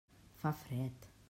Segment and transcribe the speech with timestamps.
[0.39, 1.07] Fa fred.